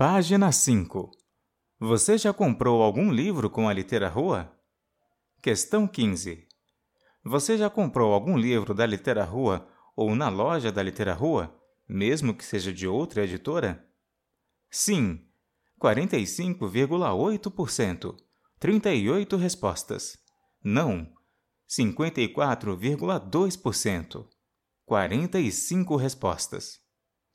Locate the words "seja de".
12.42-12.88